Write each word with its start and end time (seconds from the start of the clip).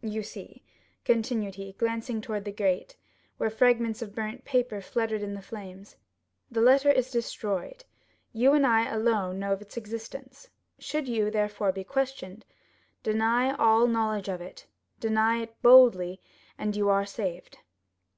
"You 0.00 0.22
see," 0.22 0.62
continued 1.04 1.56
he, 1.56 1.72
glancing 1.74 2.22
toward 2.22 2.46
the 2.46 2.50
grate, 2.50 2.96
where 3.36 3.50
fragments 3.50 4.00
of 4.00 4.14
burnt 4.14 4.42
paper 4.42 4.80
fluttered 4.80 5.20
in 5.22 5.34
the 5.34 5.42
flames, 5.42 5.96
"the 6.50 6.62
letter 6.62 6.90
is 6.90 7.10
destroyed; 7.10 7.84
you 8.32 8.54
and 8.54 8.66
I 8.66 8.88
alone 8.90 9.38
know 9.38 9.52
of 9.52 9.60
its 9.60 9.76
existence; 9.76 10.48
should 10.78 11.08
you, 11.08 11.30
therefore, 11.30 11.72
be 11.72 11.84
questioned, 11.84 12.46
deny 13.02 13.54
all 13.56 13.86
knowledge 13.86 14.30
of 14.30 14.40
it—deny 14.40 15.42
it 15.42 15.60
boldly, 15.60 16.22
and 16.56 16.74
you 16.74 16.88
are 16.88 17.04
saved." 17.04 17.58